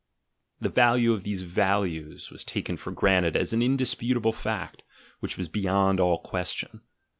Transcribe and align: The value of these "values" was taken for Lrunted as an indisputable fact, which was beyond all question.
The 0.59 0.69
value 0.69 1.13
of 1.13 1.21
these 1.21 1.43
"values" 1.43 2.31
was 2.31 2.43
taken 2.43 2.75
for 2.75 2.91
Lrunted 2.91 3.35
as 3.35 3.53
an 3.53 3.61
indisputable 3.61 4.33
fact, 4.33 4.81
which 5.19 5.37
was 5.37 5.47
beyond 5.47 5.99
all 5.99 6.17
question. 6.17 6.81